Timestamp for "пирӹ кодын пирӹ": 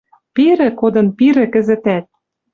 0.35-1.45